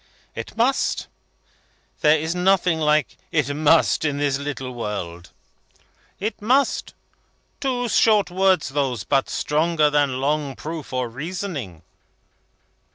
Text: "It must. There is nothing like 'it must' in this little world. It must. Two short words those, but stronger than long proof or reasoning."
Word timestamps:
"It 0.33 0.57
must. 0.57 1.05
There 1.99 2.17
is 2.17 2.33
nothing 2.33 2.79
like 2.79 3.17
'it 3.31 3.55
must' 3.55 4.03
in 4.03 4.17
this 4.17 4.39
little 4.39 4.73
world. 4.73 5.29
It 6.19 6.41
must. 6.41 6.95
Two 7.59 7.87
short 7.87 8.31
words 8.31 8.69
those, 8.69 9.03
but 9.03 9.29
stronger 9.29 9.91
than 9.91 10.19
long 10.19 10.55
proof 10.55 10.91
or 10.91 11.07
reasoning." 11.07 11.83